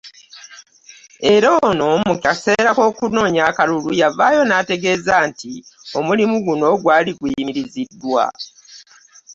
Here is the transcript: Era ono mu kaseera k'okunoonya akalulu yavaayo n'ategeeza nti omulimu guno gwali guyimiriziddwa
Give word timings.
Era 1.33 1.47
ono 1.69 1.87
mu 2.07 2.15
kaseera 2.23 2.71
k'okunoonya 2.77 3.41
akalulu 3.49 3.89
yavaayo 4.01 4.41
n'ategeeza 4.45 5.13
nti 5.29 5.51
omulimu 5.97 6.37
guno 6.45 6.67
gwali 6.81 7.11
guyimiriziddwa 7.19 8.25